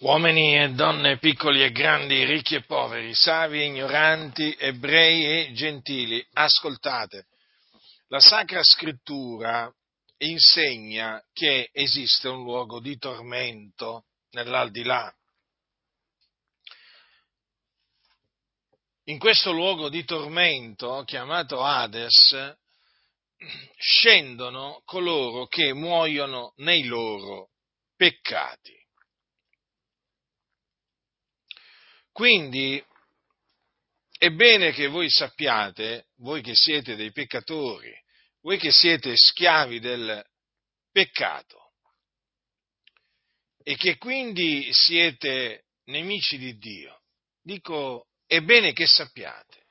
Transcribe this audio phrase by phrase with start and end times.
[0.00, 6.24] uomini e donne, piccoli e grandi, ricchi e poveri, savi e ignoranti, ebrei e gentili,
[6.32, 7.26] ascoltate.
[8.08, 9.70] La Sacra Scrittura
[10.18, 15.12] insegna che esiste un luogo di tormento nell'aldilà.
[19.04, 22.56] In questo luogo di tormento, chiamato Hades,
[23.76, 27.50] scendono coloro che muoiono nei loro
[27.96, 28.79] peccati.
[32.12, 32.84] Quindi
[34.18, 37.90] è bene che voi sappiate, voi che siete dei peccatori,
[38.42, 40.22] voi che siete schiavi del
[40.92, 41.72] peccato
[43.62, 47.02] e che quindi siete nemici di Dio,
[47.42, 49.66] dico, è bene che sappiate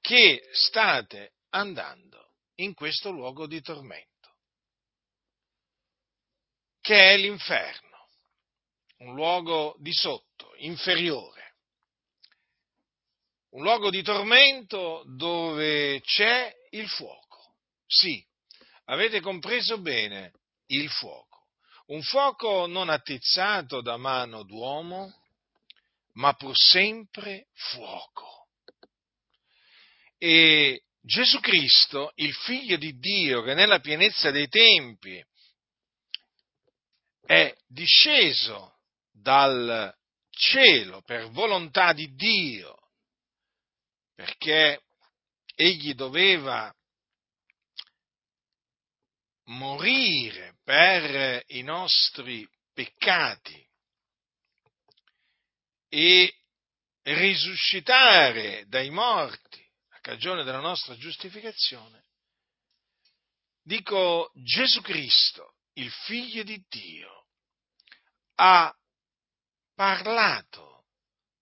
[0.00, 4.36] che state andando in questo luogo di tormento,
[6.80, 8.08] che è l'inferno,
[8.98, 11.37] un luogo di sotto, inferiore
[13.50, 17.54] un luogo di tormento dove c'è il fuoco.
[17.86, 18.22] Sì,
[18.86, 20.32] avete compreso bene,
[20.66, 21.46] il fuoco.
[21.86, 25.14] Un fuoco non attizzato da mano d'uomo,
[26.14, 28.48] ma pur sempre fuoco.
[30.18, 35.24] E Gesù Cristo, il figlio di Dio, che nella pienezza dei tempi
[37.24, 39.94] è disceso dal
[40.30, 42.77] cielo per volontà di Dio
[44.18, 44.82] perché
[45.54, 46.74] egli doveva
[49.44, 53.64] morire per i nostri peccati
[55.88, 56.36] e
[57.02, 62.06] risuscitare dai morti a cagione della nostra giustificazione,
[63.62, 67.28] dico Gesù Cristo, il figlio di Dio,
[68.34, 68.76] ha
[69.76, 70.86] parlato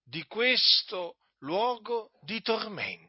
[0.02, 1.16] di questo
[1.46, 3.04] luogo di tormento.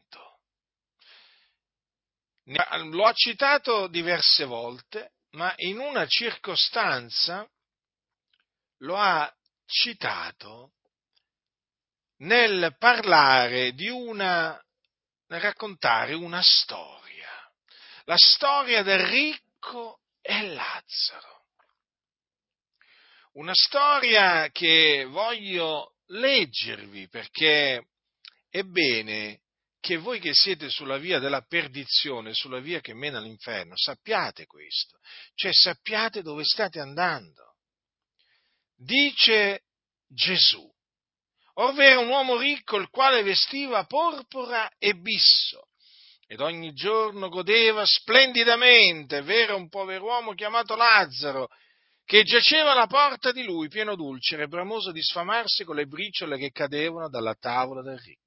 [2.44, 7.46] Lo ha citato diverse volte, ma in una circostanza
[8.82, 9.30] lo ha
[9.66, 10.74] citato
[12.20, 14.64] nel parlare di una,
[15.28, 17.30] nel raccontare una storia,
[18.06, 21.36] la storia del ricco e Lazzaro.
[23.34, 27.86] Una storia che voglio leggervi perché
[28.50, 29.42] è bene
[29.80, 35.00] che voi che siete sulla via della perdizione, sulla via che mena all'inferno, sappiate questo,
[35.36, 37.56] cioè sappiate dove state andando.
[38.76, 39.64] Dice
[40.08, 40.70] Gesù,
[41.56, 45.70] ovvero un uomo ricco il quale vestiva porpora e bisso
[46.28, 51.48] ed ogni giorno godeva splendidamente, vero un pover'uomo chiamato Lazzaro,
[52.04, 56.52] che giaceva alla porta di lui pieno d'ulcere bramoso di sfamarsi con le briciole che
[56.52, 58.27] cadevano dalla tavola del ricco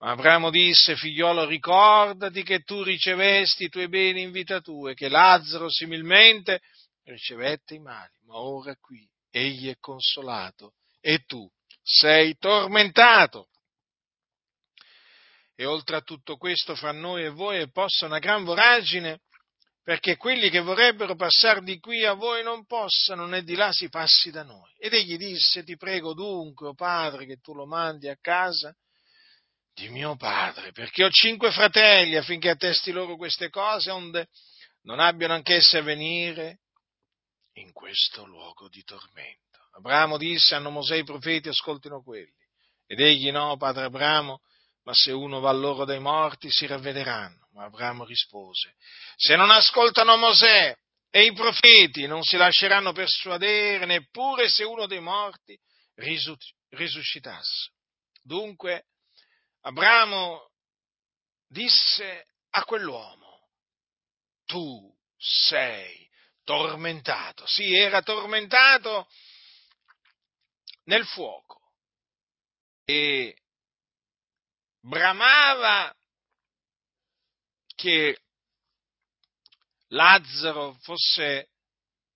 [0.00, 5.08] Abramo disse, figliolo, ricordati che tu ricevesti i tuoi beni in vita tua e che
[5.08, 6.60] Lazzaro similmente
[7.02, 11.50] ricevette i mali, ma ora qui egli è consolato e tu
[11.82, 13.48] sei tormentato.
[15.56, 19.22] E oltre a tutto questo, fra noi e voi è posta una gran voragine,
[19.82, 23.88] perché quelli che vorrebbero passare di qui a voi non possano, né di là si
[23.88, 24.70] passi da noi.
[24.78, 28.72] Ed egli disse, ti prego dunque, o oh padre, che tu lo mandi a casa
[29.78, 34.28] di mio padre, perché ho cinque fratelli affinché attesti loro queste cose, onde
[34.82, 36.60] non abbiano anch'esse a venire
[37.54, 39.58] in questo luogo di tormento.
[39.76, 42.34] Abramo disse, hanno Mosè i profeti, ascoltino quelli.
[42.86, 44.40] Ed egli no, padre Abramo,
[44.82, 47.48] ma se uno va loro dai morti si ravvederanno.
[47.52, 48.74] Ma Abramo rispose,
[49.16, 50.74] se non ascoltano Mosè
[51.10, 55.58] e i profeti non si lasceranno persuadere neppure se uno dei morti
[56.70, 57.70] risuscitasse.
[58.22, 58.84] Dunque
[59.62, 60.50] Abramo
[61.46, 63.48] disse a quell'uomo,
[64.44, 66.08] tu sei
[66.44, 67.46] tormentato.
[67.46, 69.08] Sì, era tormentato
[70.84, 71.72] nel fuoco
[72.84, 73.36] e
[74.80, 75.94] bramava
[77.74, 78.22] che
[79.88, 81.50] Lazzaro fosse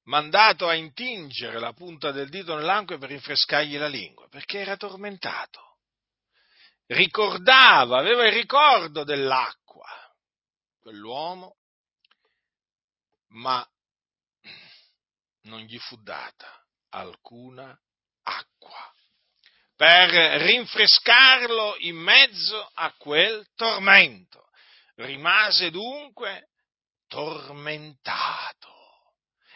[0.05, 5.72] mandato a intingere la punta del dito nell'anque per rinfrescargli la lingua, perché era tormentato.
[6.87, 9.89] Ricordava, aveva il ricordo dell'acqua,
[10.81, 11.57] quell'uomo,
[13.29, 13.67] ma
[15.43, 17.77] non gli fu data alcuna
[18.25, 18.93] acqua
[19.83, 20.11] per
[20.43, 24.51] rinfrescarlo in mezzo a quel tormento.
[24.95, 26.51] Rimase dunque
[27.09, 28.71] tormentato.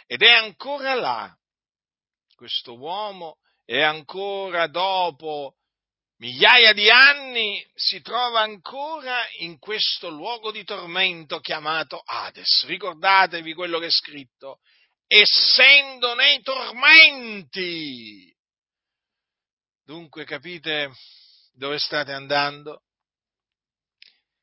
[0.04, 1.32] Ed è ancora là.
[2.34, 5.58] Questo uomo è ancora dopo
[6.18, 12.64] migliaia di anni si trova ancora in questo luogo di tormento chiamato Hades.
[12.66, 14.60] Ricordatevi quello che è scritto,
[15.06, 18.34] essendo nei tormenti.
[19.84, 20.92] Dunque capite
[21.52, 22.82] dove state andando?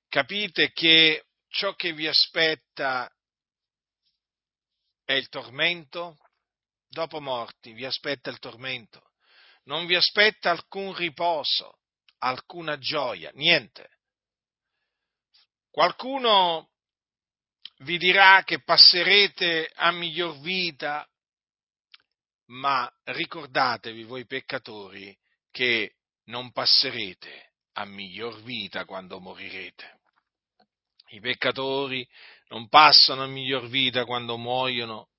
[0.07, 3.09] Capite che ciò che vi aspetta
[5.03, 6.17] è il tormento?
[6.87, 9.12] Dopo morti vi aspetta il tormento.
[9.65, 11.79] Non vi aspetta alcun riposo,
[12.19, 13.89] alcuna gioia, niente.
[15.69, 16.69] Qualcuno
[17.79, 21.07] vi dirà che passerete a miglior vita,
[22.47, 25.17] ma ricordatevi voi peccatori
[25.49, 25.95] che
[26.25, 30.01] non passerete a miglior vita quando morirete.
[31.07, 32.07] I peccatori
[32.47, 35.09] non passano a miglior vita quando muoiono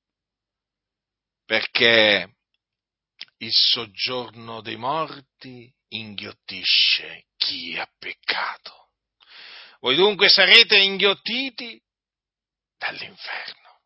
[1.44, 2.33] perché
[3.38, 8.90] il soggiorno dei morti inghiottisce chi ha peccato.
[9.80, 11.80] Voi dunque sarete inghiottiti
[12.78, 13.80] dall'inferno,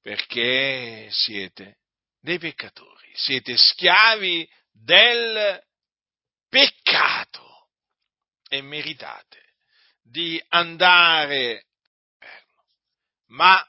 [0.00, 1.80] perché siete
[2.20, 5.62] dei peccatori, siete schiavi del
[6.48, 7.68] peccato
[8.48, 9.54] e meritate
[10.02, 11.66] di andare
[12.18, 12.64] all'inferno.
[13.26, 13.62] Ma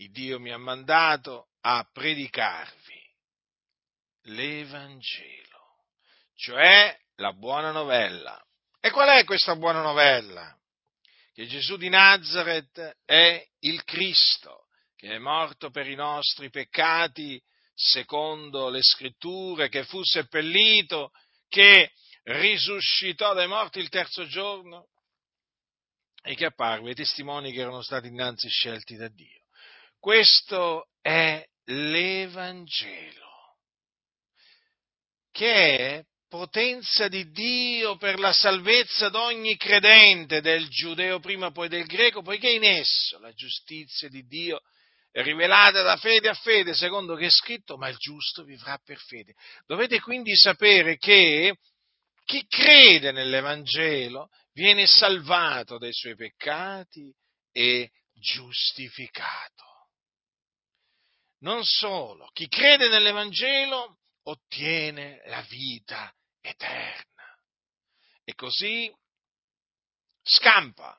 [0.00, 2.98] il Dio mi ha mandato a predicarvi
[4.24, 5.84] l'Evangelo,
[6.34, 8.42] cioè la buona novella.
[8.80, 10.56] E qual è questa buona novella?
[11.34, 17.40] Che Gesù di Nazareth è il Cristo, che è morto per i nostri peccati
[17.74, 21.12] secondo le scritture, che fu seppellito,
[21.48, 21.92] che
[22.22, 24.88] risuscitò dai morti il terzo giorno
[26.22, 29.39] e che apparve ai testimoni che erano stati innanzi scelti da Dio.
[30.00, 33.58] Questo è l'Evangelo,
[35.30, 41.84] che è potenza di Dio per la salvezza d'ogni credente, del giudeo prima poi del
[41.84, 44.62] greco, poiché in esso la giustizia di Dio
[45.10, 48.98] è rivelata da fede a fede, secondo che è scritto, ma il giusto vivrà per
[48.98, 49.34] fede.
[49.66, 51.56] Dovete quindi sapere che
[52.24, 57.12] chi crede nell'Evangelo viene salvato dai suoi peccati
[57.52, 59.69] e giustificato.
[61.40, 67.38] Non solo, chi crede nell'Evangelo ottiene la vita eterna
[68.24, 68.92] e così
[70.22, 70.98] scampa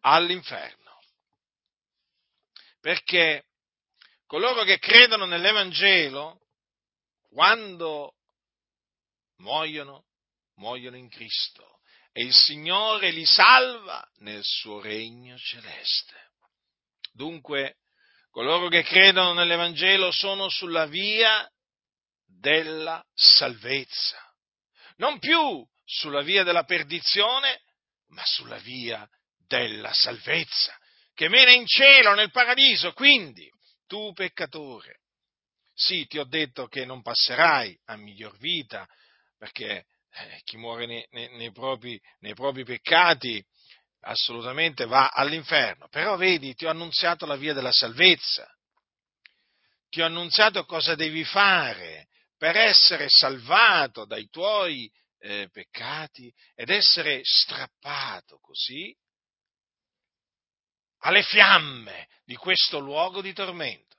[0.00, 0.98] all'inferno.
[2.80, 3.44] Perché
[4.26, 6.40] coloro che credono nell'Evangelo,
[7.28, 8.14] quando
[9.36, 10.06] muoiono,
[10.54, 11.80] muoiono in Cristo
[12.12, 16.30] e il Signore li salva nel suo regno celeste.
[17.12, 17.76] Dunque,
[18.32, 21.46] coloro che credono nell'Evangelo sono sulla via
[22.24, 24.18] della salvezza,
[24.96, 27.60] non più sulla via della perdizione,
[28.08, 29.06] ma sulla via
[29.46, 30.76] della salvezza,
[31.14, 32.94] che mena in cielo, nel paradiso.
[32.94, 33.48] Quindi,
[33.86, 35.00] tu peccatore,
[35.74, 38.88] sì, ti ho detto che non passerai a miglior vita,
[39.36, 43.44] perché eh, chi muore nei, nei, nei, propri, nei propri peccati
[44.02, 45.88] assolutamente va all'inferno.
[45.88, 48.48] Però vedi, ti ho annunziato la via della salvezza,
[49.88, 57.20] ti ho annunziato cosa devi fare per essere salvato dai tuoi eh, peccati ed essere
[57.22, 58.96] strappato così
[61.04, 63.96] alle fiamme di questo luogo di tormento.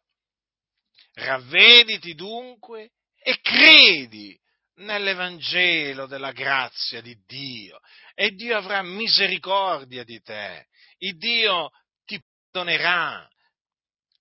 [1.14, 2.92] Ravvediti dunque
[3.22, 4.38] e credi
[4.76, 7.80] nell'Evangelo della grazia di Dio
[8.16, 10.68] e Dio avrà misericordia di te,
[11.00, 11.70] il Dio
[12.06, 13.28] ti perdonerà,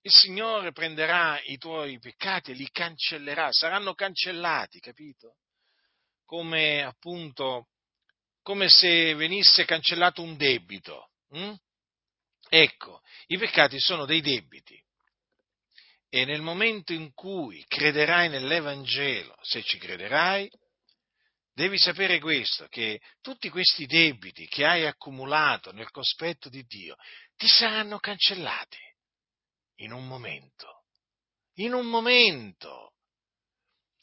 [0.01, 5.37] il Signore prenderà i tuoi peccati e li cancellerà, saranno cancellati, capito?
[6.25, 7.69] Come appunto,
[8.41, 11.11] come se venisse cancellato un debito.
[11.29, 11.53] Hm?
[12.49, 14.81] Ecco, i peccati sono dei debiti
[16.15, 20.47] e nel momento in cui crederai nell'Evangelo, se ci crederai,
[21.51, 26.95] devi sapere questo, che tutti questi debiti che hai accumulato nel cospetto di Dio
[27.35, 28.77] ti saranno cancellati
[29.77, 30.83] in un momento,
[31.55, 32.93] in un momento,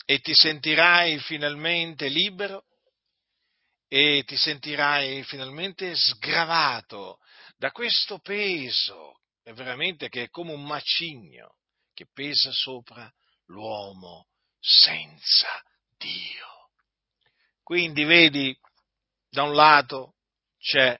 [0.04, 2.64] e ti sentirai finalmente libero?
[3.86, 7.18] E ti sentirai finalmente sgravato
[7.56, 11.54] da questo peso, veramente che è come un macigno
[12.00, 13.12] che pesa sopra
[13.48, 14.28] l'uomo
[14.58, 15.62] senza
[15.98, 16.70] Dio.
[17.62, 18.58] Quindi vedi,
[19.28, 20.14] da un lato
[20.58, 20.98] c'è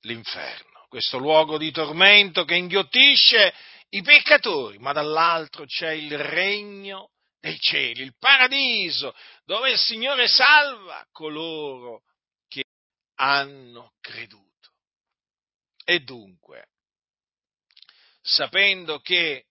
[0.00, 3.52] l'inferno, questo luogo di tormento che inghiottisce
[3.90, 9.14] i peccatori, ma dall'altro c'è il regno dei cieli, il paradiso,
[9.44, 12.04] dove il Signore salva coloro
[12.48, 12.64] che
[13.16, 14.72] hanno creduto.
[15.84, 16.68] E dunque,
[18.22, 19.48] sapendo che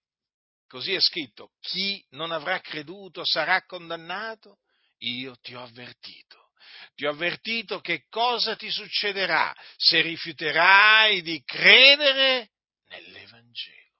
[0.74, 4.62] così è scritto, chi non avrà creduto sarà condannato,
[5.01, 6.50] io ti ho avvertito.
[6.96, 12.53] Ti ho avvertito che cosa ti succederà se rifiuterai di credere
[12.88, 13.92] nell'Evangelo.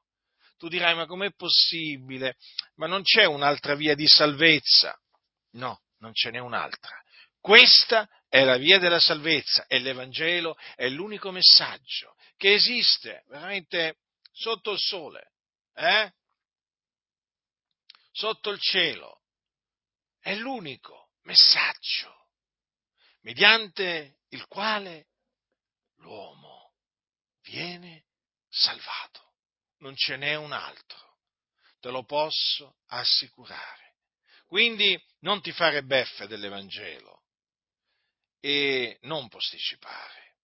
[0.58, 2.38] Tu dirai, ma com'è possibile?
[2.78, 5.00] Ma non c'è un'altra via di salvezza?
[5.52, 7.00] No, non ce n'è un'altra.
[7.40, 13.98] Questa è la via della salvezza e l'Evangelo è l'unico messaggio che esiste veramente
[14.32, 15.34] sotto il sole.
[15.76, 16.12] Eh?
[18.14, 19.24] Sotto il cielo.
[20.20, 22.30] È l'unico messaggio
[23.22, 25.08] mediante il quale
[25.96, 26.76] l'uomo
[27.42, 28.06] viene
[28.48, 29.34] salvato.
[29.80, 31.18] Non ce n'è un altro,
[31.80, 33.96] te lo posso assicurare.
[34.46, 37.24] Quindi non ti fare beffe dell'Evangelo
[38.40, 40.36] e non posticipare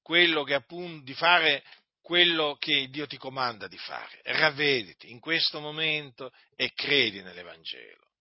[0.00, 1.64] quello che appunto di fare
[2.06, 4.20] quello che Dio ti comanda di fare.
[4.22, 8.12] Ravvediti in questo momento e credi nell'Evangelo.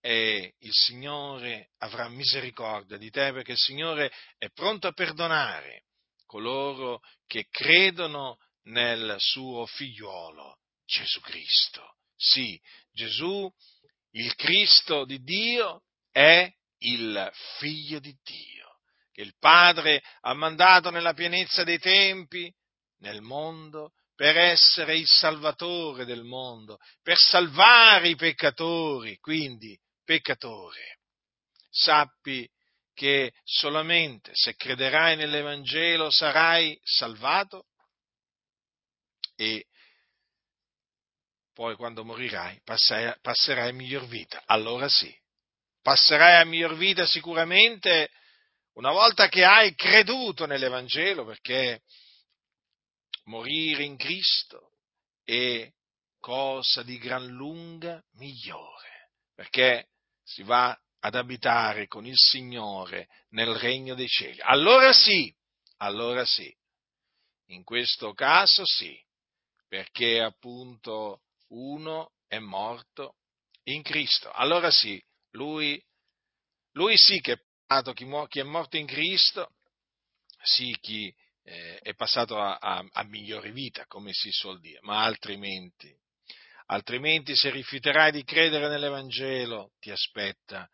[0.00, 5.84] E il Signore avrà misericordia di te perché il Signore è pronto a perdonare
[6.26, 11.98] coloro che credono nel suo figliuolo Gesù Cristo.
[12.16, 12.60] Sì,
[12.90, 13.48] Gesù,
[14.14, 18.80] il Cristo di Dio, è il figlio di Dio,
[19.12, 22.52] che il Padre ha mandato nella pienezza dei tempi
[23.02, 29.18] nel mondo per essere il salvatore del mondo, per salvare i peccatori.
[29.18, 30.98] Quindi, peccatore,
[31.70, 32.48] sappi
[32.94, 37.66] che solamente se crederai nell'Evangelo sarai salvato
[39.34, 39.66] e
[41.54, 44.42] poi quando morirai passerai, passerai a miglior vita.
[44.46, 45.12] Allora sì,
[45.80, 48.10] passerai a miglior vita sicuramente
[48.74, 51.82] una volta che hai creduto nell'Evangelo, perché
[53.24, 54.72] morire in Cristo
[55.24, 55.70] è
[56.18, 59.88] cosa di gran lunga migliore, perché
[60.22, 64.40] si va ad abitare con il Signore nel regno dei cieli.
[64.40, 65.34] Allora sì,
[65.78, 66.54] allora sì,
[67.46, 68.96] in questo caso sì,
[69.66, 73.16] perché appunto uno è morto
[73.64, 74.30] in Cristo.
[74.30, 75.02] Allora sì,
[75.32, 75.82] lui,
[76.72, 79.54] lui sì che è chi è morto in Cristo,
[80.42, 81.14] sì chi
[81.44, 85.94] eh, è passato a, a, a migliore vita, come si suol dire, ma altrimenti,
[86.66, 90.68] altrimenti se rifiuterai di credere nell'Evangelo ti aspetta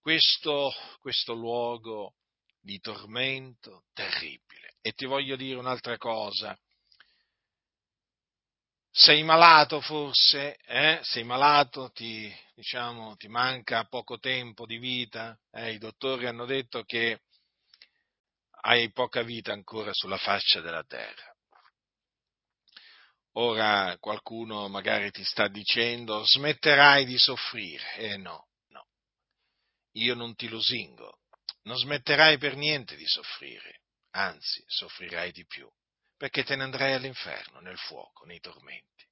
[0.00, 2.14] questo, questo luogo
[2.60, 4.76] di tormento terribile.
[4.80, 6.58] E ti voglio dire un'altra cosa.
[8.90, 10.56] Sei malato forse?
[10.66, 10.98] Eh?
[11.02, 11.90] Sei malato?
[11.92, 15.38] Ti, diciamo, ti manca poco tempo di vita?
[15.52, 15.74] Eh?
[15.74, 17.20] I dottori hanno detto che
[18.68, 21.34] hai poca vita ancora sulla faccia della terra.
[23.32, 27.94] Ora qualcuno magari ti sta dicendo smetterai di soffrire.
[27.94, 28.88] Eh no, no.
[29.92, 31.20] Io non ti lusingo.
[31.62, 33.84] Non smetterai per niente di soffrire.
[34.10, 35.66] Anzi, soffrirai di più.
[36.16, 39.06] Perché te ne andrai all'inferno, nel fuoco, nei tormenti.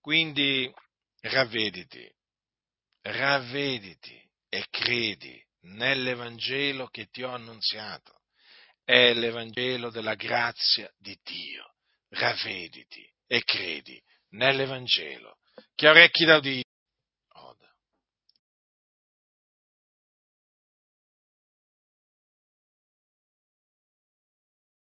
[0.00, 0.72] Quindi
[1.20, 2.10] ravvediti,
[3.02, 8.19] ravvediti e credi nell'Evangelo che ti ho annunziato
[8.90, 11.74] è l'Evangelo della grazia di Dio.
[12.08, 15.36] Ravvediti e credi nell'Evangelo.
[15.76, 16.64] Chi ha orecchi da udire,